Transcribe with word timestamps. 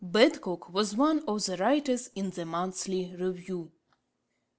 Badcock 0.03 0.71
was 0.73 0.95
one 0.95 1.19
of 1.27 1.45
the 1.45 1.57
writers 1.57 2.09
in 2.15 2.31
the 2.31 2.43
Monthly 2.43 3.15
Review. 3.15 3.71